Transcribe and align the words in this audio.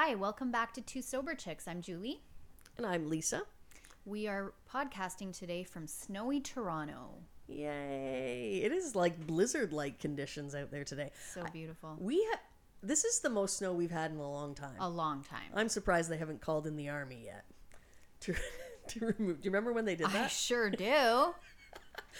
Hi, 0.00 0.14
welcome 0.14 0.52
back 0.52 0.72
to 0.74 0.80
Two 0.80 1.02
Sober 1.02 1.34
Chicks. 1.34 1.66
I'm 1.66 1.82
Julie. 1.82 2.20
And 2.76 2.86
I'm 2.86 3.10
Lisa. 3.10 3.42
We 4.04 4.28
are 4.28 4.52
podcasting 4.72 5.36
today 5.36 5.64
from 5.64 5.88
snowy 5.88 6.38
Toronto. 6.38 7.14
Yay. 7.48 8.60
It 8.62 8.70
is 8.70 8.94
like 8.94 9.26
blizzard 9.26 9.72
like 9.72 9.98
conditions 9.98 10.54
out 10.54 10.70
there 10.70 10.84
today. 10.84 11.10
So 11.34 11.42
beautiful. 11.52 11.96
We 11.98 12.24
ha- 12.30 12.38
this 12.80 13.02
is 13.04 13.18
the 13.18 13.28
most 13.28 13.56
snow 13.56 13.72
we've 13.72 13.90
had 13.90 14.12
in 14.12 14.18
a 14.18 14.30
long 14.30 14.54
time. 14.54 14.76
A 14.78 14.88
long 14.88 15.24
time. 15.24 15.50
I'm 15.52 15.68
surprised 15.68 16.08
they 16.08 16.16
haven't 16.16 16.42
called 16.42 16.68
in 16.68 16.76
the 16.76 16.90
army 16.90 17.24
yet. 17.24 17.44
To 18.20 18.34
to 18.86 19.14
remove. 19.18 19.40
Do 19.40 19.46
you 19.46 19.50
remember 19.50 19.72
when 19.72 19.84
they 19.84 19.96
did 19.96 20.06
that? 20.06 20.26
I 20.26 20.28
sure 20.28 20.70
do. 20.70 20.84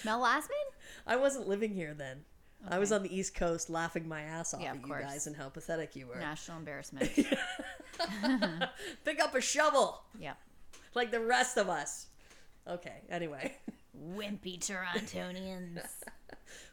Mel 0.04 0.20
Lastman? 0.20 0.66
I 1.06 1.14
wasn't 1.14 1.46
living 1.46 1.74
here 1.74 1.94
then. 1.94 2.24
I 2.66 2.78
was 2.78 2.90
on 2.92 3.02
the 3.02 3.14
East 3.16 3.34
Coast 3.34 3.70
laughing 3.70 4.08
my 4.08 4.22
ass 4.22 4.52
off 4.54 4.60
Yeah, 4.60 4.70
at 4.70 4.76
of 4.76 4.82
you 4.82 4.88
course. 4.88 5.04
guys 5.04 5.26
and 5.26 5.36
how 5.36 5.48
pathetic 5.48 5.94
you 5.96 6.06
were. 6.06 6.16
National 6.18 6.58
embarrassment. 6.62 7.10
Pick 9.04 9.20
up 9.22 9.34
a 9.34 9.40
shovel 9.40 10.02
yeah. 10.18 10.34
like 10.94 11.10
the 11.10 11.20
rest 11.20 11.56
of 11.56 11.68
us. 11.68 12.06
Okay, 12.66 13.02
anyway. 13.10 13.54
Wimpy 14.14 14.58
Torontonians. 14.60 15.82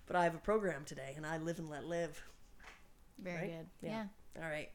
But 0.08 0.16
I 0.16 0.24
have 0.24 0.36
a 0.36 0.40
program 0.40 0.84
today 0.86 1.14
and 1.18 1.26
I 1.26 1.38
live 1.40 1.58
and 1.58 1.68
let 1.68 1.86
live. 1.86 2.22
Very 3.18 3.36
Right? 3.38 3.48
good. 3.58 3.66
Yeah. 3.82 4.06
Yeah. 4.38 4.44
All 4.44 4.48
right. 4.52 4.70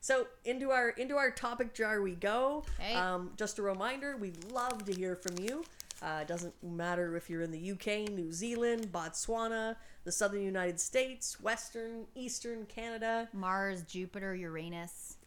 So 0.00 0.28
into 0.44 0.70
our 0.70 0.90
into 0.90 1.16
our 1.16 1.32
topic 1.32 1.74
jar 1.74 2.00
we 2.00 2.12
go. 2.14 2.62
Hey. 2.78 2.94
Um, 2.94 3.32
just 3.36 3.58
a 3.58 3.62
reminder, 3.62 4.16
we 4.16 4.32
love 4.52 4.84
to 4.84 4.92
hear 4.92 5.16
from 5.16 5.40
you. 5.40 5.64
Uh, 6.02 6.18
it 6.22 6.28
doesn't 6.28 6.54
matter 6.62 7.16
if 7.16 7.30
you're 7.30 7.42
in 7.42 7.50
the 7.50 7.70
UK, 7.72 8.10
New 8.10 8.30
Zealand, 8.30 8.92
Botswana, 8.92 9.76
the 10.04 10.12
Southern 10.12 10.42
United 10.42 10.78
States, 10.78 11.40
Western, 11.40 12.06
Eastern 12.14 12.66
Canada. 12.66 13.28
Mars, 13.32 13.82
Jupiter, 13.82 14.34
Uranus. 14.34 15.16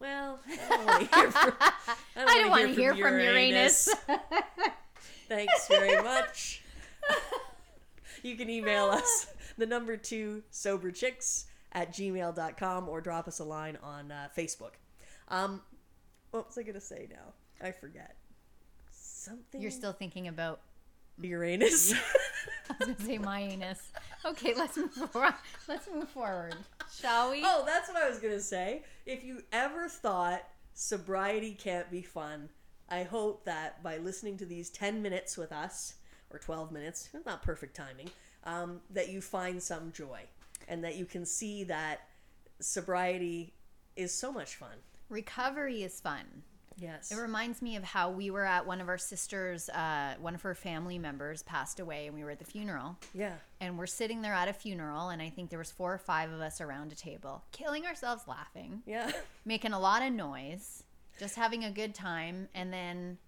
Well, 0.00 0.38
I 0.46 0.76
don't 0.76 0.86
want 0.86 1.10
to 1.10 1.16
hear 1.16 1.30
from, 1.32 1.52
I 1.60 1.94
I 2.16 2.38
don't 2.38 2.50
wanna 2.50 2.68
hear 2.68 2.94
from 2.94 3.14
Uranus. 3.20 3.88
Thanks 5.28 5.66
very 5.66 6.00
much. 6.02 6.62
you 8.22 8.36
can 8.36 8.48
email 8.48 8.86
us 8.86 9.26
the 9.56 9.66
number 9.66 9.96
two 9.96 10.44
sober 10.50 10.92
chicks 10.92 11.46
at 11.72 11.92
gmail.com 11.92 12.88
or 12.88 13.00
drop 13.00 13.26
us 13.26 13.40
a 13.40 13.44
line 13.44 13.76
on 13.82 14.12
uh, 14.12 14.28
Facebook. 14.36 14.74
Um, 15.28 15.62
what 16.30 16.46
was 16.46 16.56
I 16.56 16.62
going 16.62 16.74
to 16.74 16.80
say 16.80 17.08
now? 17.10 17.34
I 17.60 17.72
forget. 17.72 18.14
Something. 19.28 19.60
You're 19.60 19.70
still 19.70 19.92
thinking 19.92 20.28
about, 20.28 20.60
Uranus. 21.20 21.92
I 22.70 22.74
was 22.78 22.86
going 22.86 22.94
to 22.96 23.02
say 23.02 23.18
my 23.18 23.40
anus. 23.40 23.92
Okay, 24.24 24.54
let's 24.54 24.76
move 24.76 24.92
forward. 25.12 25.34
Let's 25.68 25.88
move 25.92 26.08
forward. 26.08 26.54
Shall 27.00 27.30
we? 27.30 27.42
oh, 27.44 27.64
that's 27.66 27.88
what 27.88 28.02
I 28.02 28.08
was 28.08 28.18
going 28.18 28.34
to 28.34 28.40
say. 28.40 28.82
If 29.06 29.24
you 29.24 29.42
ever 29.52 29.88
thought 29.88 30.42
sobriety 30.74 31.52
can't 31.58 31.90
be 31.90 32.02
fun, 32.02 32.48
I 32.88 33.02
hope 33.02 33.44
that 33.44 33.82
by 33.82 33.98
listening 33.98 34.38
to 34.38 34.46
these 34.46 34.70
10 34.70 35.02
minutes 35.02 35.36
with 35.36 35.52
us, 35.52 35.94
or 36.30 36.38
12 36.38 36.72
minutes, 36.72 37.10
not 37.26 37.42
perfect 37.42 37.76
timing, 37.76 38.10
um, 38.44 38.80
that 38.90 39.08
you 39.08 39.20
find 39.20 39.62
some 39.62 39.92
joy 39.92 40.20
and 40.68 40.82
that 40.84 40.96
you 40.96 41.04
can 41.04 41.24
see 41.24 41.64
that 41.64 42.00
sobriety 42.60 43.52
is 43.96 44.12
so 44.12 44.32
much 44.32 44.56
fun. 44.56 44.76
Recovery 45.08 45.82
is 45.82 46.00
fun. 46.00 46.24
Yes. 46.80 47.10
It 47.10 47.16
reminds 47.16 47.60
me 47.60 47.76
of 47.76 47.84
how 47.84 48.10
we 48.10 48.30
were 48.30 48.44
at 48.44 48.66
one 48.66 48.80
of 48.80 48.88
our 48.88 48.98
sisters, 48.98 49.68
uh, 49.68 50.14
one 50.20 50.34
of 50.34 50.42
her 50.42 50.54
family 50.54 50.98
members 50.98 51.42
passed 51.42 51.80
away, 51.80 52.06
and 52.06 52.14
we 52.14 52.22
were 52.24 52.30
at 52.30 52.38
the 52.38 52.44
funeral. 52.44 52.96
yeah. 53.12 53.34
And 53.60 53.76
we're 53.76 53.86
sitting 53.86 54.22
there 54.22 54.34
at 54.34 54.46
a 54.48 54.52
funeral, 54.52 55.08
and 55.08 55.20
I 55.20 55.30
think 55.30 55.50
there 55.50 55.58
was 55.58 55.72
four 55.72 55.92
or 55.92 55.98
five 55.98 56.30
of 56.30 56.40
us 56.40 56.60
around 56.60 56.92
a 56.92 56.94
table, 56.94 57.42
killing 57.52 57.86
ourselves 57.86 58.22
laughing, 58.28 58.82
Yeah. 58.86 59.10
making 59.44 59.72
a 59.72 59.80
lot 59.80 60.02
of 60.02 60.12
noise, 60.12 60.84
just 61.18 61.34
having 61.34 61.64
a 61.64 61.70
good 61.72 61.94
time. 61.94 62.48
And 62.54 62.72
then, 62.72 63.18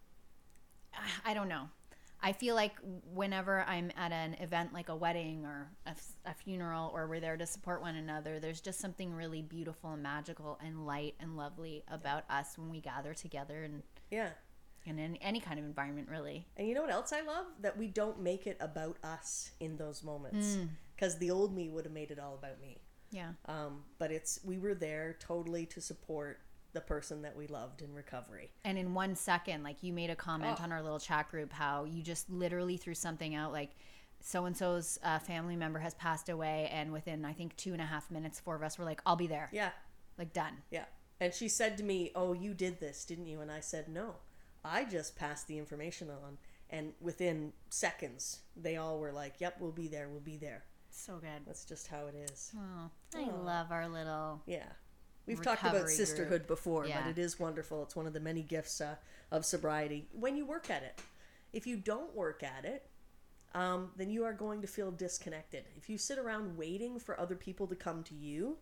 I 1.25 1.35
don't 1.35 1.49
know. 1.49 1.69
I 2.23 2.33
feel 2.33 2.55
like 2.55 2.75
whenever 3.15 3.63
I'm 3.63 3.91
at 3.97 4.13
an 4.13 4.35
event 4.35 4.73
like 4.75 4.89
a 4.91 4.97
wedding 4.97 5.45
or 5.47 5.71
a, 5.87 5.95
a 6.27 6.35
funeral, 6.35 6.91
or 6.95 7.07
we're 7.07 7.21
there 7.21 7.37
to 7.37 7.47
support 7.47 7.81
one 7.81 7.97
another, 7.97 8.39
there's 8.41 8.61
just 8.61 8.79
something 8.81 9.13
really 9.15 9.41
beautiful 9.43 9.93
and 9.93 10.03
magical 10.03 10.59
and 10.65 10.87
light 10.87 11.15
and 11.19 11.37
lovely 11.37 11.83
about 11.89 12.25
us 12.29 12.59
when 12.59 12.69
we 12.71 12.81
gather 12.81 13.15
together 13.15 13.63
and 13.63 13.83
Yeah. 14.11 14.31
and 14.87 14.99
in 14.99 15.05
any, 15.05 15.19
any 15.23 15.41
kind 15.41 15.59
of 15.59 15.65
environment, 15.65 16.09
really. 16.11 16.47
And 16.57 16.69
you 16.69 16.75
know 16.75 16.83
what 16.83 16.91
else 16.93 17.13
I 17.13 17.23
love? 17.23 17.47
That 17.61 17.79
we 17.79 17.87
don't 17.87 18.21
make 18.21 18.47
it 18.47 18.57
about 18.61 18.99
us 19.03 19.51
in 19.61 19.77
those 19.77 20.03
moments. 20.03 20.59
Because 20.95 21.17
the 21.19 21.31
old 21.31 21.55
me 21.55 21.71
would 21.71 21.85
have 21.87 21.95
made 21.95 22.11
it 22.11 22.19
all 22.19 22.35
about 22.35 22.61
me. 22.61 22.83
Yeah. 23.11 23.33
Um, 23.47 23.85
but 23.99 24.13
it's 24.13 24.41
we 24.45 24.59
were 24.59 24.75
there 24.75 25.17
totally 25.19 25.65
to 25.67 25.81
support 25.81 26.41
the 26.73 26.81
person 26.81 27.23
that 27.23 27.37
we 27.37 27.47
loved 27.47 27.83
in 27.83 27.93
recovery. 27.95 28.51
And 28.65 28.79
in 28.79 28.95
one 28.95 29.17
second, 29.17 29.63
like 29.63 29.83
you 29.83 29.93
made 29.93 30.11
a 30.11 30.17
comment 30.17 30.59
Oh. 30.61 30.65
on 30.65 30.73
our 30.73 30.83
little 30.83 31.01
chat 31.01 31.29
group, 31.31 31.53
how 31.53 31.85
you 31.85 32.03
just 32.03 32.31
literally 32.31 32.77
threw 32.77 32.95
something 32.95 33.35
out 33.35 33.53
like 33.53 33.71
so 34.21 34.45
and 34.45 34.55
so's 34.57 34.99
uh, 35.03 35.19
family 35.19 35.57
member 35.57 35.79
has 35.79 35.95
passed 35.95 36.29
away, 36.29 36.69
and 36.73 36.93
within 36.93 37.25
I 37.25 37.33
think 37.33 37.57
two 37.57 37.73
and 37.73 37.81
a 37.81 37.87
half 37.87 38.11
minutes, 38.11 38.39
four 38.39 38.55
of 38.55 38.63
us 38.63 38.79
were 38.79 38.85
like, 38.85 39.01
"I'll 39.07 39.17
be 39.17 39.27
there," 39.27 39.49
Yeah, 39.51 39.71
like 40.19 40.33
done. 40.35 40.59
yeah. 40.71 40.85
And 41.21 41.33
she 41.33 41.49
said 41.49 41.77
to 41.79 41.83
me, 41.85 42.13
"Oh, 42.15 42.35
you 42.35 42.53
did 42.53 42.81
this, 42.81 43.05
didn't 43.07 43.27
you?" 43.27 43.41
And 43.41 43.51
I 43.51 43.61
said, 43.61 43.89
"No, 43.89 44.17
I 44.63 44.85
just 44.85 45.17
passed 45.17 45.47
the 45.49 45.57
information 45.59 46.11
on." 46.11 46.37
And 46.69 46.93
within 47.01 47.53
seconds, 47.71 48.41
they 48.55 48.77
all 48.77 48.99
were 48.99 49.11
like, 49.13 49.41
"Yep, 49.41 49.57
we'll 49.59 49.73
be 49.73 49.89
there. 49.89 50.09
We'll 50.11 50.21
be 50.21 50.37
there." 50.37 50.65
So 50.91 51.17
good. 51.17 51.47
That's 51.47 51.65
just 51.65 51.87
how 51.87 52.07
it 52.07 52.15
is. 52.15 52.53
Oh, 52.57 52.91
I 53.17 53.23
Oh. 53.31 53.43
love 53.43 53.73
our 53.73 53.89
little. 53.89 54.43
Yeah. 54.45 54.69
We've 55.31 55.43
talked 55.43 55.65
about 55.65 55.89
sisterhood 55.89 56.47
before, 56.47 56.87
Yeah. 56.87 57.03
but 57.03 57.11
it 57.11 57.19
is 57.19 57.39
wonderful. 57.39 57.83
It's 57.83 57.97
one 57.97 58.07
of 58.07 58.13
the 58.13 58.21
many 58.21 58.43
gifts 58.43 58.81
uh, 58.81 58.97
of 59.31 59.45
sobriety 59.45 60.09
when 60.13 60.37
you 60.37 60.45
work 60.45 60.71
at 60.71 60.83
it. 60.83 61.01
If 61.53 61.67
you 61.67 61.77
don't 61.77 62.15
work 62.15 62.43
at 62.43 62.65
it, 62.65 62.87
um, 63.55 63.91
then 63.97 64.11
you 64.11 64.25
are 64.25 64.33
going 64.33 64.61
to 64.63 64.69
feel 64.69 64.93
disconnected. 64.93 65.65
If 65.77 65.89
you 65.91 65.99
sit 65.99 66.19
around 66.19 66.57
waiting 66.57 67.01
for 67.01 67.19
other 67.19 67.35
people 67.35 67.67
to 67.67 67.75
come 67.75 68.05
to 68.05 68.15
you, 68.15 68.57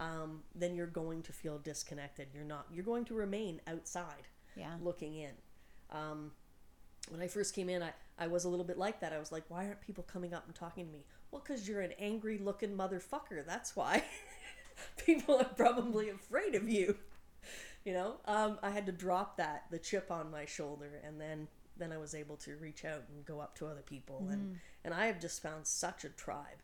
um, 0.00 0.42
then 0.54 0.74
you're 0.74 0.86
going 0.86 1.22
to 1.24 1.32
feel 1.32 1.58
disconnected. 1.58 2.28
You're 2.34 2.44
not. 2.44 2.66
You're 2.72 2.84
going 2.84 3.04
to 3.06 3.14
remain 3.14 3.60
outside 3.66 4.28
Yeah. 4.56 4.74
looking 4.80 5.16
in. 5.16 5.32
Um, 5.90 6.32
when 7.10 7.20
I 7.20 7.26
first 7.28 7.54
came 7.54 7.68
in, 7.68 7.82
I, 7.82 7.92
I 8.18 8.26
was 8.28 8.44
a 8.44 8.48
little 8.48 8.64
bit 8.64 8.78
like 8.78 9.00
that. 9.00 9.12
I 9.12 9.18
was 9.18 9.32
like, 9.32 9.44
why 9.48 9.66
aren't 9.66 9.80
people 9.82 10.04
coming 10.04 10.32
up 10.32 10.46
and 10.46 10.54
talking 10.54 10.86
to 10.86 10.92
me? 10.92 11.04
Well, 11.30 11.42
because 11.44 11.68
you're 11.68 11.80
an 11.82 11.92
angry 11.98 12.38
looking 12.38 12.70
motherfucker. 12.76 13.44
That's 13.46 13.76
why. 13.76 14.02
people 15.06 15.36
are 15.38 15.44
probably 15.44 16.08
afraid 16.10 16.54
of 16.54 16.68
you. 16.68 16.96
You 17.84 17.94
know, 17.94 18.14
um, 18.26 18.58
I 18.62 18.70
had 18.70 18.86
to 18.86 18.92
drop 18.92 19.36
that, 19.38 19.64
the 19.70 19.78
chip 19.78 20.10
on 20.10 20.30
my 20.30 20.44
shoulder, 20.46 21.00
and 21.04 21.20
then 21.20 21.48
then 21.78 21.90
I 21.90 21.98
was 21.98 22.14
able 22.14 22.36
to 22.36 22.56
reach 22.56 22.84
out 22.84 23.02
and 23.08 23.24
go 23.24 23.40
up 23.40 23.56
to 23.58 23.66
other 23.66 23.82
people, 23.82 24.28
and 24.30 24.58
and 24.84 24.94
I 24.94 25.06
have 25.06 25.20
just 25.20 25.42
found 25.42 25.66
such 25.66 26.04
a 26.04 26.08
tribe 26.10 26.62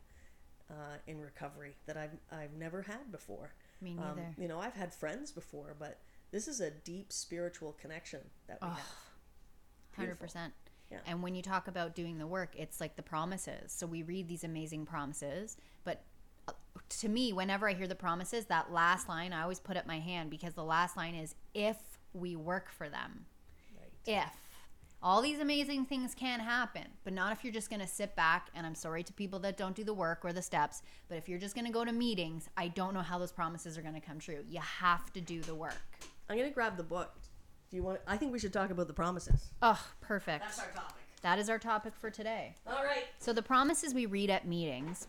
uh, 0.71 0.97
in 1.07 1.21
recovery 1.21 1.75
that 1.87 1.97
I've 1.97 2.17
I've 2.31 2.53
never 2.55 2.83
had 2.83 3.11
before. 3.11 3.55
Me 3.81 3.93
Um, 3.99 4.17
neither. 4.17 4.35
you 4.39 4.49
know, 4.49 4.61
I've 4.61 4.75
had 4.75 4.95
friends 4.95 5.33
before, 5.33 5.75
but 5.79 5.99
this 6.31 6.47
is 6.47 6.61
a 6.61 6.71
deep 6.71 7.13
spiritual 7.13 7.73
connection 7.81 8.21
that 8.47 8.59
we 8.63 8.69
Oh, 8.69 8.71
have. 9.97 10.19
100%. 10.19 10.53
Yeah. 10.91 10.99
And 11.07 11.23
when 11.23 11.35
you 11.35 11.43
talk 11.43 11.69
about 11.69 11.95
doing 11.95 12.19
the 12.19 12.27
work, 12.27 12.51
it's 12.57 12.81
like 12.81 12.97
the 12.97 13.03
promises. 13.03 13.73
So 13.73 13.87
we 13.87 14.03
read 14.03 14.29
these 14.29 14.45
amazing 14.45 14.87
promises, 14.87 15.57
but 15.85 16.03
to 16.89 17.09
me, 17.09 17.33
whenever 17.33 17.69
I 17.69 17.75
hear 17.75 17.87
the 17.87 17.95
promises, 17.95 18.47
that 18.47 18.73
last 18.73 19.09
line, 19.09 19.33
I 19.33 19.43
always 19.43 19.61
put 19.61 19.77
up 19.77 19.87
my 19.87 19.99
hand 19.99 20.31
because 20.31 20.55
the 20.55 20.65
last 20.65 20.97
line 20.97 21.15
is 21.15 21.35
if 21.55 21.77
we 22.13 22.37
work 22.37 22.71
for 22.71 22.89
them. 22.89 23.27
Right. 23.77 24.25
If 24.25 24.33
all 25.03 25.23
these 25.23 25.39
amazing 25.39 25.87
things 25.87 26.15
can 26.15 26.41
happen, 26.41 26.85
but 27.05 27.13
not 27.13 27.33
if 27.33 27.45
you're 27.45 27.53
just 27.53 27.71
going 27.71 27.81
to 27.81 27.87
sit 27.87 28.17
back. 28.17 28.49
And 28.55 28.67
I'm 28.67 28.75
sorry 28.75 29.03
to 29.05 29.13
people 29.13 29.39
that 29.41 29.57
don't 29.57 29.77
do 29.77 29.85
the 29.85 29.95
work 29.95 30.21
or 30.25 30.33
the 30.33 30.43
steps, 30.43 30.83
but 31.09 31.19
if 31.19 31.29
you're 31.29 31.39
just 31.39 31.55
going 31.55 31.67
to 31.67 31.73
go 31.73 31.85
to 31.85 31.93
meetings, 31.93 32.49
I 32.57 32.69
don't 32.69 32.95
know 32.95 33.03
how 33.03 33.19
those 33.19 33.33
promises 33.33 33.79
are 33.79 33.83
going 33.83 33.95
to 33.95 34.01
come 34.01 34.19
true. 34.19 34.45
You 34.49 34.61
have 34.61 35.13
to 35.13 35.21
do 35.21 35.41
the 35.41 35.55
work. 35.55 35.77
I'm 36.31 36.37
gonna 36.37 36.51
grab 36.51 36.77
the 36.77 36.83
book. 36.83 37.15
Do 37.71 37.77
you 37.77 37.83
want? 37.83 38.01
I 38.07 38.17
think 38.17 38.33
we 38.33 38.39
should 38.39 38.53
talk 38.53 38.71
about 38.71 38.87
the 38.87 38.93
promises. 38.93 39.51
Oh, 39.63 39.81
perfect. 40.01 40.45
That's 40.45 40.59
our 40.59 40.71
topic. 40.73 41.03
That 41.23 41.39
is 41.39 41.51
our 41.51 41.59
topic 41.59 41.95
for 41.95 42.11
today. 42.11 42.55
All 42.67 42.85
right. 42.85 43.05
So 43.19 43.33
the 43.33 43.43
promises 43.43 43.95
we 43.95 44.07
read 44.07 44.31
at 44.31 44.47
meetings 44.47 45.09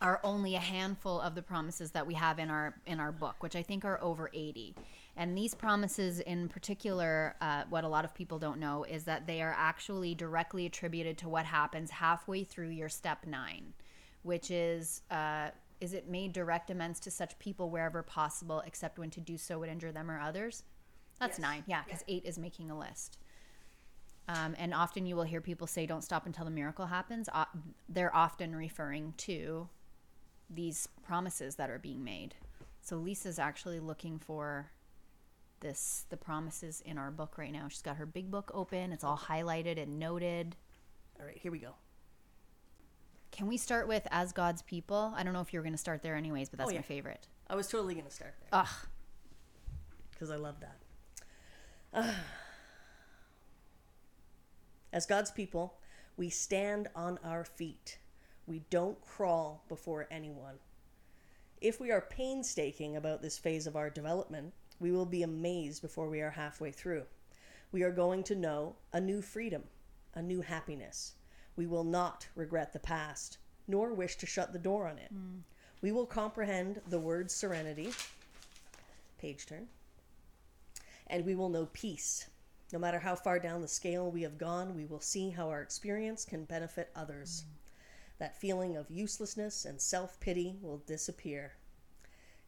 are 0.00 0.20
only 0.24 0.54
a 0.54 0.60
handful 0.60 1.20
of 1.20 1.34
the 1.34 1.42
promises 1.42 1.90
that 1.90 2.06
we 2.06 2.14
have 2.14 2.38
in 2.38 2.50
our 2.50 2.74
in 2.86 2.98
our 3.00 3.12
book, 3.12 3.36
which 3.42 3.54
I 3.54 3.62
think 3.62 3.84
are 3.84 4.02
over 4.02 4.30
80. 4.32 4.74
And 5.16 5.36
these 5.36 5.54
promises 5.54 6.20
in 6.20 6.48
particular, 6.48 7.36
uh, 7.40 7.64
what 7.68 7.84
a 7.84 7.88
lot 7.88 8.04
of 8.04 8.14
people 8.14 8.38
don't 8.38 8.58
know 8.58 8.84
is 8.84 9.04
that 9.04 9.26
they 9.26 9.42
are 9.42 9.54
actually 9.56 10.14
directly 10.14 10.64
attributed 10.66 11.18
to 11.18 11.28
what 11.28 11.44
happens 11.44 11.90
halfway 11.90 12.44
through 12.44 12.70
your 12.70 12.88
step 12.88 13.26
nine, 13.26 13.74
which 14.22 14.50
is 14.50 15.02
uh, 15.10 15.50
is 15.80 15.92
it 15.92 16.08
made 16.08 16.32
direct 16.32 16.70
amends 16.70 17.00
to 17.00 17.10
such 17.10 17.38
people 17.38 17.70
wherever 17.70 18.02
possible, 18.02 18.62
except 18.66 18.98
when 18.98 19.10
to 19.10 19.20
do 19.20 19.36
so 19.36 19.58
would 19.58 19.68
injure 19.68 19.92
them 19.92 20.10
or 20.10 20.18
others. 20.20 20.62
That's 21.18 21.38
Yes. 21.38 21.42
nine, 21.42 21.64
yeah, 21.66 21.82
because 21.84 22.04
eight 22.08 22.24
is 22.24 22.38
making 22.38 22.70
a 22.70 22.78
list. 22.78 23.18
Um, 24.28 24.54
and 24.58 24.72
often 24.72 25.06
you 25.06 25.16
will 25.16 25.24
hear 25.24 25.40
people 25.40 25.66
say, 25.66 25.84
"Don't 25.86 26.02
stop 26.02 26.24
until 26.24 26.44
the 26.44 26.50
miracle 26.50 26.86
happens." 26.86 27.28
Uh, 27.32 27.46
they're 27.88 28.14
often 28.14 28.54
referring 28.54 29.12
to 29.18 29.68
these 30.52 30.88
promises 31.02 31.56
that 31.56 31.70
are 31.70 31.78
being 31.78 32.02
made. 32.04 32.34
So 32.82 32.96
Lisa's 32.96 33.38
actually 33.38 33.78
looking 33.80 34.18
for 34.18 34.70
this 35.60 36.06
the 36.08 36.16
promises 36.16 36.82
in 36.84 36.98
our 36.98 37.10
book 37.10 37.36
right 37.38 37.52
now. 37.52 37.68
She's 37.68 37.82
got 37.82 37.96
her 37.96 38.06
big 38.06 38.30
book 38.30 38.50
open. 38.54 38.92
It's 38.92 39.04
all 39.04 39.16
highlighted 39.18 39.80
and 39.80 39.98
noted. 39.98 40.56
All 41.18 41.26
right, 41.26 41.36
here 41.36 41.52
we 41.52 41.58
go. 41.58 41.74
Can 43.30 43.46
we 43.46 43.56
start 43.56 43.86
with 43.86 44.08
as 44.10 44.32
God's 44.32 44.62
people? 44.62 45.12
I 45.16 45.22
don't 45.22 45.32
know 45.32 45.40
if 45.40 45.52
you 45.52 45.58
were 45.60 45.62
going 45.62 45.74
to 45.74 45.78
start 45.78 46.02
there 46.02 46.16
anyways, 46.16 46.48
but 46.48 46.58
that's 46.58 46.70
Oh, 46.70 46.72
yeah. 46.72 46.78
my 46.80 46.82
favorite. 46.84 47.28
I 47.48 47.54
was 47.54 47.68
totally 47.68 47.94
going 47.94 48.06
to 48.06 48.12
start 48.12 48.34
there 48.40 48.48
Ugh. 48.60 48.68
because 50.10 50.30
I 50.30 50.36
love 50.36 50.56
that. 50.60 50.76
Ah. 51.94 52.14
As 54.92 55.06
God's 55.06 55.30
people, 55.30 55.74
we 56.16 56.28
stand 56.30 56.88
on 56.96 57.18
our 57.22 57.44
feet. 57.44 57.98
We 58.50 58.64
don't 58.68 59.00
crawl 59.00 59.62
before 59.68 60.08
anyone. 60.10 60.56
If 61.60 61.78
we 61.78 61.92
are 61.92 62.00
painstaking 62.00 62.96
about 62.96 63.22
this 63.22 63.38
phase 63.38 63.68
of 63.68 63.76
our 63.76 63.88
development, 63.88 64.52
we 64.80 64.90
will 64.90 65.06
be 65.06 65.22
amazed 65.22 65.82
before 65.82 66.08
we 66.08 66.20
are 66.20 66.30
halfway 66.30 66.72
through. 66.72 67.04
We 67.70 67.84
are 67.84 67.92
going 67.92 68.24
to 68.24 68.34
know 68.34 68.74
a 68.92 69.00
new 69.00 69.22
freedom, 69.22 69.62
a 70.16 70.20
new 70.20 70.40
happiness. 70.40 71.14
We 71.54 71.68
will 71.68 71.84
not 71.84 72.26
regret 72.34 72.72
the 72.72 72.80
past, 72.80 73.38
nor 73.68 73.94
wish 73.94 74.16
to 74.16 74.26
shut 74.26 74.52
the 74.52 74.58
door 74.58 74.88
on 74.88 74.98
it. 74.98 75.12
Hmm. 75.12 75.42
We 75.80 75.92
will 75.92 76.06
comprehend 76.06 76.80
the 76.88 76.98
word 76.98 77.30
serenity, 77.30 77.92
page 79.20 79.46
turn, 79.46 79.68
and 81.06 81.24
we 81.24 81.36
will 81.36 81.50
know 81.50 81.68
peace. 81.72 82.28
No 82.72 82.80
matter 82.80 82.98
how 82.98 83.14
far 83.14 83.38
down 83.38 83.62
the 83.62 83.68
scale 83.68 84.10
we 84.10 84.22
have 84.22 84.38
gone, 84.38 84.74
we 84.74 84.86
will 84.86 85.00
see 85.00 85.30
how 85.30 85.50
our 85.50 85.62
experience 85.62 86.24
can 86.24 86.46
benefit 86.46 86.90
others. 86.96 87.44
Hmm. 87.46 87.59
That 88.20 88.36
feeling 88.36 88.76
of 88.76 88.90
uselessness 88.90 89.64
and 89.64 89.80
self 89.80 90.20
pity 90.20 90.58
will 90.60 90.82
disappear. 90.86 91.54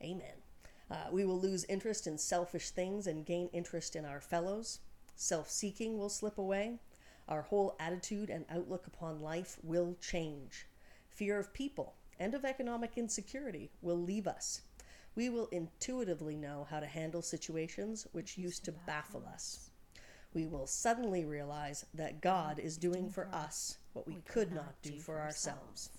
Amen. 0.02 0.42
Uh, 0.90 1.06
we 1.10 1.24
will 1.24 1.40
lose 1.40 1.64
interest 1.64 2.06
in 2.06 2.19
selfish 2.19 2.69
things 2.69 3.06
and 3.06 3.24
gain 3.24 3.48
interest 3.54 3.96
in 3.96 4.04
our 4.04 4.20
fellows. 4.20 4.80
Self 5.16 5.50
seeking 5.50 5.96
will 5.96 6.10
slip 6.10 6.36
away. 6.36 6.78
Our 7.26 7.40
whole 7.40 7.74
attitude 7.80 8.28
and 8.28 8.44
outlook 8.50 8.86
upon 8.86 9.22
life 9.22 9.56
will 9.62 9.96
change. 9.98 10.66
Fear 11.08 11.38
of 11.38 11.54
people 11.54 11.94
and 12.20 12.34
of 12.34 12.44
economic 12.44 12.98
insecurity 12.98 13.70
will 13.80 13.98
leave 13.98 14.26
us. 14.26 14.60
We 15.14 15.30
will 15.30 15.46
intuitively 15.46 16.36
know 16.36 16.66
how 16.69 16.80
to 16.80 16.86
handle 16.86 17.22
situations 17.22 18.06
which 18.12 18.36
used 18.36 18.66
to 18.66 18.72
baffle 18.72 19.24
us. 19.26 19.70
We 20.34 20.46
will 20.46 20.66
suddenly 20.66 21.24
realize 21.24 21.86
that 21.94 22.20
God 22.20 22.58
is 22.58 22.76
doing 22.76 23.08
for 23.08 23.30
us 23.32 23.78
what 23.93 24.06
we 24.06 24.17
could 24.27 24.53
not 24.53 24.75
do 24.83 24.99
for 24.99 25.21
ourselves. 25.21 25.91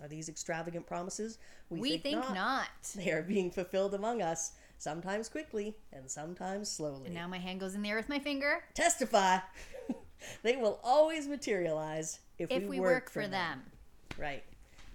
Are 0.00 0.08
these 0.08 0.28
extravagant 0.28 0.86
promises? 0.86 1.38
We, 1.68 1.98
think, 1.98 2.20
not. 2.34 2.68
They 2.96 3.10
are 3.10 3.22
being 3.22 3.50
fulfilled 3.50 3.94
among 3.94 4.22
us, 4.22 4.52
sometimes 4.78 5.28
quickly 5.28 5.76
and 5.92 6.10
sometimes 6.10 6.70
slowly. 6.70 7.06
And 7.06 7.14
now 7.14 7.28
my 7.28 7.38
hand 7.38 7.60
goes 7.60 7.74
in 7.74 7.82
there 7.82 7.96
with 7.96 8.08
my 8.08 8.18
finger. 8.18 8.64
Testify! 8.74 9.38
they 10.42 10.56
will 10.56 10.80
always 10.82 11.28
materialize 11.28 12.20
if, 12.38 12.50
If 12.50 12.66
we 12.66 12.80
work 12.80 13.10
for 13.10 13.28
them. 13.28 13.62
Right. 14.18 14.42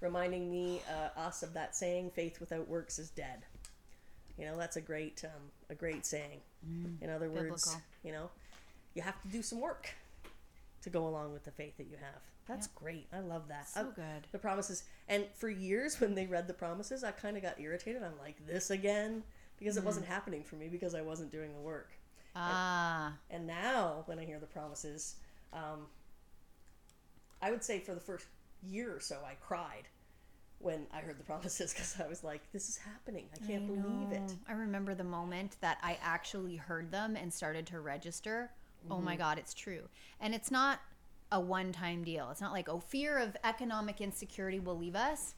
Reminding 0.02 0.52
me, 0.52 0.82
uh, 0.90 1.20
us 1.20 1.44
of 1.44 1.54
that 1.54 1.76
saying, 1.76 2.12
faith 2.16 2.40
without 2.40 2.68
works 2.68 2.98
is 2.98 3.10
dead. 3.12 3.46
You 4.38 4.46
know, 4.46 4.58
that's 4.58 4.76
a 4.76 4.82
great, 4.82 5.24
um, 5.24 5.52
a 5.70 5.76
great 5.76 6.06
saying. 6.06 6.42
In 7.02 7.10
other 7.12 7.30
words, 7.30 7.42
Mm. 7.44 7.44
Biblical. 7.44 7.82
you 8.04 8.12
know, 8.12 8.30
you 8.96 9.04
have 9.04 9.22
to 9.22 9.28
do 9.28 9.44
some 9.44 9.62
work 9.62 9.92
to 10.86 10.90
go 10.90 11.08
along 11.08 11.34
with 11.34 11.44
the 11.44 11.52
faith 11.52 11.76
that 11.78 11.88
you 11.88 11.98
have. 12.00 12.22
That's 12.48 12.68
great. 12.68 13.08
I 13.12 13.20
love 13.20 13.48
that. 13.50 13.68
So 13.68 13.82
I- 13.82 13.96
good. 13.96 14.28
The 14.32 14.38
promises. 14.40 14.84
And 15.10 15.26
for 15.34 15.50
years, 15.50 16.00
when 16.00 16.14
they 16.16 16.28
read 16.28 16.48
the 16.48 16.54
promises, 16.54 17.04
I 17.04 17.12
kind 17.12 17.36
of 17.36 17.44
got 17.44 17.60
irritated. 17.60 18.04
I'm 18.04 18.18
like, 18.20 18.46
this 18.46 18.70
again? 18.70 19.24
Because 19.58 19.78
it 19.78 19.82
Mm. 19.82 19.86
wasn't 19.88 20.06
happening 20.06 20.44
for 20.44 20.56
me 20.56 20.68
because 20.68 20.94
I 20.94 21.02
wasn't 21.02 21.32
doing 21.32 21.54
the 21.54 21.60
work. 21.60 21.90
Ah, 22.36 23.18
And 23.32 23.48
now, 23.48 24.04
when 24.06 24.20
I 24.20 24.26
hear 24.26 24.40
the 24.40 24.46
promises, 24.46 25.16
um, 25.54 25.88
I 27.42 27.50
would 27.52 27.64
say 27.64 27.80
for 27.80 27.94
the 27.96 28.00
first 28.02 28.28
year 28.62 28.96
or 28.96 29.00
so, 29.00 29.20
I 29.26 29.36
cried 29.36 29.88
when 30.60 30.86
I 30.94 31.00
heard 31.00 31.18
the 31.18 31.24
promises 31.24 31.74
because 31.74 32.00
I 32.00 32.08
was 32.08 32.24
like, 32.24 32.52
this 32.52 32.70
is 32.70 32.78
happening. 32.78 33.26
I 33.34 33.46
can't 33.48 33.66
believe 33.66 34.12
it. 34.12 34.36
I 34.48 34.52
remember 34.54 34.94
the 34.94 35.04
moment 35.04 35.56
that 35.62 35.80
I 35.82 35.98
actually 36.02 36.58
heard 36.58 36.92
them 36.92 37.16
and 37.16 37.34
started 37.34 37.66
to 37.68 37.80
register. 37.80 38.52
Oh 38.90 38.96
Mm-hmm. 38.96 39.06
my 39.06 39.16
God, 39.16 39.38
it's 39.38 39.54
true. 39.54 39.90
And 40.20 40.34
it's 40.36 40.52
not 40.52 40.80
a 41.32 41.40
one 41.40 41.72
time 41.72 42.04
deal. 42.04 42.30
It's 42.32 42.42
not 42.42 42.54
like, 42.54 42.70
oh, 42.70 42.80
fear 42.80 43.18
of 43.18 43.36
economic 43.44 44.00
insecurity 44.00 44.60
will 44.60 44.78
leave 44.78 44.96
us. 44.96 45.36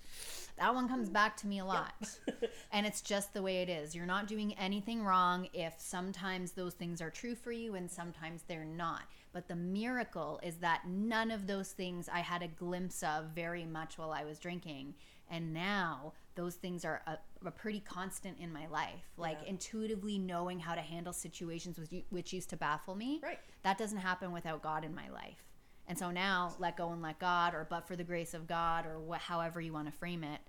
That 0.57 0.73
one 0.75 0.87
comes 0.89 1.09
back 1.09 1.37
to 1.37 1.47
me 1.47 1.59
a 1.59 1.65
lot. 1.65 1.93
and 2.71 2.85
it's 2.85 3.01
just 3.01 3.33
the 3.33 3.41
way 3.41 3.61
it 3.61 3.69
is. 3.69 3.95
You're 3.95 4.05
not 4.05 4.27
doing 4.27 4.53
anything 4.57 5.03
wrong 5.03 5.47
if 5.53 5.75
sometimes 5.77 6.51
those 6.51 6.73
things 6.73 7.01
are 7.01 7.09
true 7.09 7.35
for 7.35 7.51
you 7.51 7.75
and 7.75 7.89
sometimes 7.89 8.43
they're 8.47 8.65
not. 8.65 9.03
But 9.33 9.47
the 9.47 9.55
miracle 9.55 10.39
is 10.43 10.55
that 10.57 10.81
none 10.87 11.31
of 11.31 11.47
those 11.47 11.69
things 11.71 12.09
I 12.11 12.19
had 12.19 12.41
a 12.41 12.47
glimpse 12.47 13.03
of 13.03 13.25
very 13.35 13.65
much 13.65 13.97
while 13.97 14.11
I 14.11 14.25
was 14.25 14.39
drinking. 14.39 14.95
And 15.29 15.53
now 15.53 16.13
those 16.35 16.55
things 16.55 16.85
are 16.85 17.01
a, 17.07 17.17
a 17.45 17.51
pretty 17.51 17.79
constant 17.79 18.37
in 18.39 18.51
my 18.53 18.67
life. 18.67 19.03
Like 19.17 19.39
Yeah. 19.43 19.49
intuitively 19.49 20.17
knowing 20.17 20.59
how 20.59 20.75
to 20.75 20.81
handle 20.81 21.13
situations 21.13 21.77
which, 21.79 22.03
which 22.09 22.33
used 22.33 22.49
to 22.51 22.57
baffle 22.57 22.95
me. 22.95 23.19
Right. 23.23 23.39
That 23.63 23.77
doesn't 23.77 23.97
happen 23.97 24.31
without 24.31 24.61
God 24.61 24.85
in 24.85 24.93
my 24.95 25.09
life. 25.09 25.43
And 25.87 25.97
so 25.97 26.11
now, 26.11 26.53
let 26.59 26.75
go 26.75 26.91
and 26.91 27.01
let 27.01 27.17
God, 27.17 27.53
or 27.53 27.65
but 27.69 27.87
for 27.87 27.95
the 27.95 28.03
grace 28.03 28.33
of 28.33 28.45
God, 28.45 28.85
or 28.85 28.99
what, 28.99 29.21
however 29.21 29.61
you 29.61 29.71
want 29.71 29.87
to 29.87 29.91
frame 29.97 30.21
it, 30.23 30.41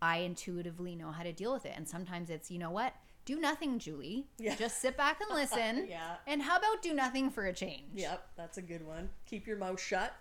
I 0.00 0.18
intuitively 0.18 0.94
know 0.94 1.10
how 1.10 1.24
to 1.24 1.32
deal 1.32 1.52
with 1.52 1.66
it. 1.66 1.72
And 1.76 1.88
sometimes 1.88 2.30
it's, 2.30 2.48
you 2.50 2.58
know 2.58 2.70
what? 2.70 2.94
Do 3.24 3.40
nothing, 3.40 3.78
Julie. 3.80 4.28
Yeah. 4.38 4.54
Just 4.58 4.80
sit 4.80 4.96
back 4.96 5.20
and 5.20 5.34
listen. 5.36 5.86
Yeah. 5.90 6.16
And 6.26 6.40
how 6.42 6.58
about 6.58 6.80
do 6.82 6.92
nothing 6.94 7.30
for 7.30 7.46
a 7.46 7.52
change? 7.52 7.90
Yep, 7.94 8.24
that's 8.36 8.58
a 8.58 8.62
good 8.62 8.86
one. 8.86 9.10
Keep 9.26 9.46
your 9.48 9.56
mouth 9.56 9.80
shut. 9.80 10.14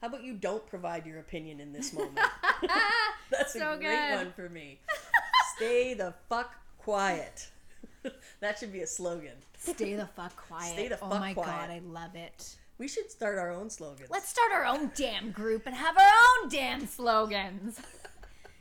How 0.00 0.08
about 0.08 0.22
you 0.24 0.34
don't 0.34 0.66
provide 0.66 1.06
your 1.06 1.18
opinion 1.18 1.60
in 1.60 1.72
this 1.72 1.92
moment? 1.92 2.18
that's 3.30 3.52
So 3.54 3.72
a 3.72 3.76
great 3.76 4.10
good. 4.10 4.16
one 4.16 4.32
for 4.32 4.48
me. 4.48 4.78
Stay 5.56 5.94
the 5.94 6.14
fuck 6.28 6.54
quiet. 6.78 7.48
that 8.40 8.58
should 8.58 8.72
be 8.72 8.80
a 8.82 8.86
slogan. 8.86 9.32
Stay 9.58 9.94
the 9.94 10.06
fuck 10.06 10.36
quiet. 10.36 10.72
Stay 10.72 10.88
the 10.88 10.96
fuck 10.96 11.08
quiet. 11.08 11.16
oh 11.16 11.20
my 11.20 11.34
quiet. 11.34 11.46
god, 11.68 11.70
I 11.70 11.80
love 11.86 12.14
it. 12.14 12.56
We 12.78 12.88
should 12.88 13.10
start 13.10 13.38
our 13.38 13.50
own 13.50 13.70
slogans. 13.70 14.10
Let's 14.10 14.28
start 14.28 14.52
our 14.52 14.66
own 14.66 14.90
damn 14.94 15.30
group 15.30 15.62
and 15.66 15.74
have 15.74 15.96
our 15.96 16.04
own 16.42 16.50
damn 16.50 16.86
slogans. 16.86 17.80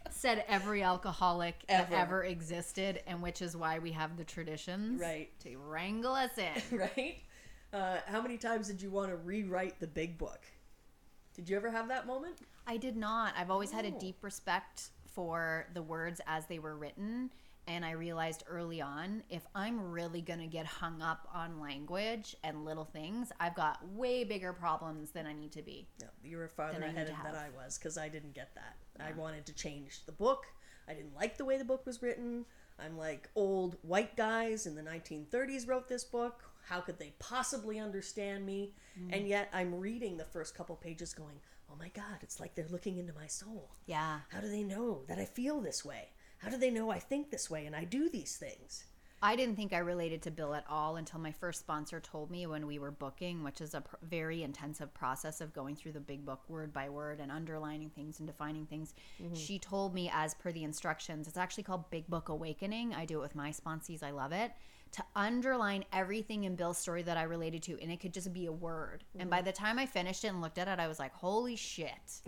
Said 0.09 0.45
every 0.47 0.81
alcoholic 0.81 1.55
Ever. 1.67 1.91
that 1.91 1.99
ever 1.99 2.23
existed, 2.23 3.01
and 3.05 3.21
which 3.21 3.41
is 3.41 3.57
why 3.57 3.77
we 3.79 3.91
have 3.91 4.15
the 4.15 4.23
traditions 4.23 5.01
Right. 5.01 5.29
to 5.41 5.57
wrangle 5.57 6.13
us 6.13 6.31
in. 6.37 6.77
right? 6.79 7.17
Uh, 7.73 7.97
how 8.07 8.21
many 8.21 8.37
times 8.37 8.67
did 8.67 8.81
you 8.81 8.89
want 8.89 9.09
to 9.09 9.17
rewrite 9.17 9.77
the 9.81 9.87
big 9.87 10.17
book? 10.17 10.39
Did 11.35 11.49
you 11.49 11.57
ever 11.57 11.69
have 11.69 11.87
that 11.89 12.07
moment? 12.07 12.37
I 12.65 12.77
did 12.77 12.95
not. 12.95 13.33
I've 13.37 13.51
always 13.51 13.71
had 13.71 13.85
a 13.85 13.89
Oh. 13.93 13.99
deep 13.99 14.23
respect 14.23 14.89
for 15.05 15.67
the 15.73 15.81
words 15.81 16.21
as 16.25 16.45
they 16.47 16.59
were 16.59 16.75
written. 16.77 17.31
And 17.67 17.83
I 17.83 17.91
realized 17.91 18.43
early 18.47 18.79
on 18.79 19.23
if 19.27 19.47
I'm 19.55 19.89
really 19.91 20.21
going 20.21 20.39
to 20.39 20.47
get 20.47 20.67
hung 20.67 21.01
up 21.01 21.27
on 21.33 21.59
language 21.59 22.35
and 22.43 22.63
little 22.63 22.85
things, 22.85 23.31
I've 23.39 23.55
got 23.55 23.85
way 23.89 24.23
bigger 24.23 24.53
problems 24.53 25.11
than 25.11 25.25
I 25.25 25.33
need 25.33 25.51
to 25.53 25.63
be. 25.63 25.87
No, 25.99 26.07
you 26.23 26.37
were 26.37 26.47
farther 26.47 26.73
Than 26.79 26.83
I 26.83 26.87
need 26.89 26.95
ahead 26.95 27.07
to 27.07 27.13
than 27.13 27.21
have. 27.21 27.35
I 27.35 27.49
was 27.57 27.77
because 27.79 27.97
I 27.97 28.07
didn't 28.07 28.33
get 28.33 28.53
that. 28.55 28.75
I 28.99 29.13
wanted 29.13 29.45
to 29.47 29.53
change 29.53 30.05
the 30.05 30.11
book. 30.11 30.45
I 30.87 30.93
didn't 30.93 31.15
like 31.15 31.37
the 31.37 31.45
way 31.45 31.57
the 31.57 31.65
book 31.65 31.85
was 31.87 32.01
written. 32.03 32.45
I'm 32.77 32.97
like 32.97 33.29
old 33.35 33.77
white 33.81 34.15
guys 34.15 34.67
in 34.67 34.75
the 34.75 34.83
1930s 34.83 35.67
wrote 35.67 35.87
this 35.87 36.03
book. 36.03 36.43
How 36.67 36.81
could 36.81 36.99
they 36.99 37.13
possibly 37.19 37.79
understand 37.79 38.45
me? 38.45 38.73
Mm. 38.99 39.15
And 39.17 39.27
yet 39.27 39.49
I'm 39.53 39.75
reading 39.75 40.17
the 40.17 40.25
first 40.25 40.55
couple 40.55 40.75
pages 40.75 41.13
going, 41.13 41.39
"Oh 41.71 41.75
my 41.75 41.89
god, 41.89 42.17
it's 42.21 42.39
like 42.39 42.55
they're 42.55 42.67
looking 42.69 42.97
into 42.97 43.13
my 43.13 43.27
soul." 43.27 43.71
Yeah. 43.85 44.21
How 44.29 44.41
do 44.41 44.49
they 44.49 44.63
know 44.63 45.03
that 45.07 45.19
I 45.19 45.25
feel 45.25 45.61
this 45.61 45.85
way? 45.85 46.09
How 46.39 46.49
do 46.49 46.57
they 46.57 46.71
know 46.71 46.89
I 46.89 46.99
think 46.99 47.29
this 47.29 47.49
way 47.49 47.65
and 47.65 47.75
I 47.75 47.85
do 47.85 48.09
these 48.09 48.35
things? 48.35 48.85
I 49.21 49.35
didn't 49.35 49.55
think 49.55 49.73
I 49.73 49.79
related 49.79 50.21
to 50.23 50.31
Bill 50.31 50.53
at 50.53 50.65
all 50.69 50.97
until 50.97 51.19
my 51.19 51.31
first 51.31 51.59
sponsor 51.59 51.99
told 51.99 52.29
me 52.29 52.45
when 52.45 52.67
we 52.67 52.79
were 52.79 52.91
booking, 52.91 53.43
which 53.43 53.61
is 53.61 53.73
a 53.73 53.81
pr- 53.81 53.95
very 54.03 54.43
intensive 54.43 54.93
process 54.93 55.41
of 55.41 55.53
going 55.53 55.75
through 55.75 55.93
the 55.93 55.99
big 55.99 56.25
book 56.25 56.41
word 56.47 56.73
by 56.73 56.89
word 56.89 57.19
and 57.19 57.31
underlining 57.31 57.89
things 57.89 58.19
and 58.19 58.27
defining 58.27 58.65
things. 58.65 58.93
Mm-hmm. 59.21 59.33
She 59.33 59.57
told 59.57 59.93
me, 59.93 60.11
as 60.13 60.33
per 60.35 60.51
the 60.51 60.63
instructions, 60.63 61.27
it's 61.27 61.37
actually 61.37 61.63
called 61.63 61.89
Big 61.89 62.07
Book 62.07 62.29
Awakening. 62.29 62.93
I 62.93 63.05
do 63.05 63.19
it 63.19 63.21
with 63.21 63.35
my 63.35 63.51
sponsees, 63.51 64.03
I 64.03 64.11
love 64.11 64.31
it. 64.31 64.51
To 64.91 65.03
underline 65.15 65.85
everything 65.91 66.43
in 66.43 66.55
Bill's 66.55 66.77
story 66.77 67.01
that 67.03 67.17
I 67.17 67.23
related 67.23 67.63
to, 67.63 67.79
and 67.81 67.91
it 67.91 67.99
could 67.99 68.13
just 68.13 68.31
be 68.31 68.45
a 68.45 68.51
word. 68.51 69.03
And 69.17 69.29
by 69.29 69.37
mm-hmm. 69.37 69.45
the 69.45 69.51
time 69.53 69.79
I 69.79 69.85
finished 69.85 70.23
it 70.23 70.27
and 70.27 70.41
looked 70.41 70.57
at 70.57 70.67
it, 70.67 70.79
I 70.79 70.87
was 70.87 70.99
like, 70.99 71.13
holy 71.13 71.55
shit. 71.55 72.21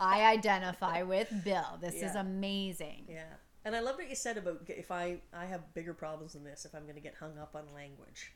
I 0.00 0.24
identify 0.26 1.02
with 1.04 1.32
Bill. 1.44 1.78
This 1.80 1.94
is 1.94 2.14
amazing. 2.14 3.06
Yeah. 3.08 3.24
And 3.68 3.76
I 3.76 3.80
loved 3.80 3.98
what 3.98 4.08
you 4.08 4.16
said 4.16 4.38
about 4.38 4.62
if 4.68 4.90
I 4.90 5.18
I 5.30 5.44
have 5.44 5.74
bigger 5.74 5.92
problems 5.92 6.32
than 6.32 6.42
this 6.42 6.64
if 6.64 6.74
I'm 6.74 6.84
going 6.84 6.94
to 6.94 7.02
get 7.02 7.14
hung 7.14 7.36
up 7.36 7.54
on 7.54 7.64
language. 7.74 8.32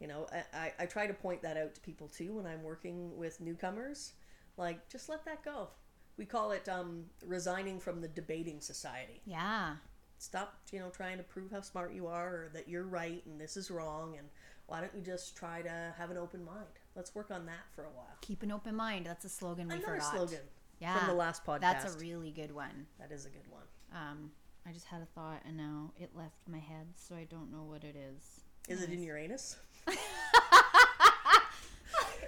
You 0.00 0.08
know, 0.08 0.26
I, 0.52 0.72
I, 0.80 0.86
try 0.86 1.06
to 1.06 1.14
point 1.14 1.42
that 1.42 1.56
out 1.56 1.76
to 1.76 1.80
people 1.80 2.08
too 2.08 2.34
when 2.34 2.46
I'm 2.46 2.64
working 2.64 3.16
with 3.16 3.40
newcomers. 3.40 4.14
Like, 4.56 4.88
just 4.88 5.08
let 5.08 5.24
that 5.26 5.44
go. 5.44 5.68
we 6.16 6.24
call 6.24 6.50
it 6.50 6.68
um, 6.68 7.04
resigning 7.24 7.78
from 7.78 8.00
the 8.00 8.08
debating 8.08 8.60
society. 8.60 9.20
Yeah. 9.26 9.76
Stop, 10.18 10.56
you 10.72 10.80
know, 10.80 10.90
trying 10.90 11.18
to 11.18 11.22
prove 11.22 11.52
how 11.52 11.60
smart 11.60 11.92
you 11.92 12.08
are 12.08 12.28
or 12.28 12.50
that 12.54 12.68
you're 12.68 12.84
right 12.84 13.22
and 13.26 13.40
this 13.40 13.56
is 13.56 13.70
wrong. 13.70 14.16
And 14.18 14.26
why 14.66 14.80
don't 14.80 14.94
you 14.94 15.02
just 15.02 15.36
try 15.36 15.62
to 15.62 15.94
have 15.96 16.10
an 16.10 16.16
open 16.16 16.44
mind? 16.44 16.80
Let's 16.96 17.14
work 17.14 17.30
on 17.30 17.46
that 17.46 17.66
for 17.76 17.82
a 17.82 17.90
while. 17.90 18.16
Keep 18.22 18.42
an 18.42 18.50
open 18.50 18.74
mind. 18.74 19.06
That's 19.06 19.24
a 19.24 19.28
slogan 19.28 19.68
we 19.68 19.74
Another 19.74 19.94
forgot. 19.94 20.12
slogan 20.12 20.40
Yeah. 20.80 20.98
from 20.98 21.06
the 21.06 21.14
last 21.14 21.44
podcast. 21.44 21.60
That's 21.60 21.94
a 21.94 21.98
really 21.98 22.32
good 22.32 22.52
one. 22.52 22.86
that 22.98 23.12
is 23.12 23.24
a 23.24 23.30
good 23.30 23.48
one. 23.50 23.62
Um, 23.92 24.30
I 24.66 24.72
just 24.72 24.86
had 24.86 25.00
a 25.02 25.06
thought 25.06 25.42
and 25.46 25.56
now 25.56 25.92
it 25.96 26.10
left 26.14 26.36
my 26.48 26.58
head, 26.58 26.88
so 26.96 27.14
I 27.14 27.24
don't 27.24 27.50
know 27.50 27.64
what 27.64 27.84
it 27.84 27.96
is. 27.96 28.40
Is 28.68 28.82
it 28.82 28.90
in 28.90 29.02
your 29.02 29.16
anus? 29.16 29.56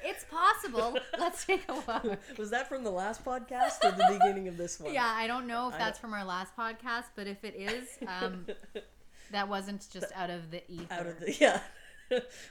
It's 0.02 0.24
possible. 0.24 0.98
Let's 1.18 1.44
take 1.44 1.64
a 1.68 1.74
look. 1.74 2.18
Was 2.38 2.50
that 2.50 2.68
from 2.68 2.84
the 2.84 2.90
last 2.90 3.24
podcast 3.24 3.84
or 3.84 3.90
the 3.90 4.18
beginning 4.18 4.48
of 4.48 4.56
this 4.56 4.80
one? 4.80 4.94
Yeah, 4.94 5.06
I 5.06 5.26
don't 5.26 5.46
know 5.46 5.68
if 5.68 5.76
that's 5.76 5.98
from 5.98 6.14
our 6.14 6.24
last 6.24 6.56
podcast, 6.56 7.04
but 7.14 7.26
if 7.26 7.44
it 7.44 7.54
is, 7.54 7.86
um, 8.06 8.46
that 9.30 9.48
wasn't 9.48 9.86
just 9.92 10.06
out 10.14 10.30
of 10.30 10.50
the 10.50 10.62
ether. 10.70 10.94
out 10.94 11.06
of 11.06 11.20
the 11.20 11.36
yeah 11.38 11.60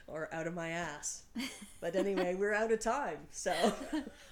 or 0.08 0.30
out 0.32 0.48
of 0.48 0.54
my 0.54 0.70
ass 0.70 1.24
but 1.82 1.94
anyway 1.94 2.34
we're 2.34 2.54
out 2.54 2.72
of 2.72 2.80
time 2.80 3.18
so 3.30 3.54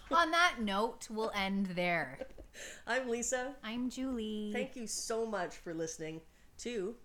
On 0.10 0.32
that 0.32 0.56
note, 0.62 1.08
we'll 1.10 1.34
end 1.36 1.68
there. 1.76 2.20
i'm 2.88 3.08
lisa 3.10 3.56
I'm 3.64 3.90
Julie. 3.90 4.52
thank 4.54 4.76
you 4.76 4.88
so 4.88 5.26
much 5.26 5.56
for 5.58 5.74
listening 5.74 6.22
to 6.60 6.96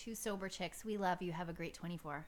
Two 0.00 0.14
sober 0.14 0.48
chicks. 0.48 0.82
We 0.82 0.96
love 0.96 1.20
you. 1.20 1.30
Have 1.30 1.50
a 1.50 1.52
great 1.52 1.74
24. 1.74 2.26